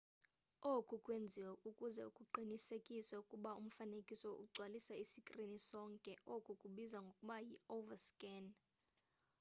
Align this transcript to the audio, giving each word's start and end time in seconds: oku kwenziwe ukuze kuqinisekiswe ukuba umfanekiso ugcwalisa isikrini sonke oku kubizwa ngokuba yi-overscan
oku 0.73 0.93
kwenziwe 1.03 1.51
ukuze 1.69 2.03
kuqinisekiswe 2.15 3.15
ukuba 3.23 3.51
umfanekiso 3.61 4.29
ugcwalisa 4.43 4.93
isikrini 5.03 5.57
sonke 5.69 6.13
oku 6.35 6.51
kubizwa 6.61 6.99
ngokuba 7.05 7.37
yi-overscan 7.47 8.45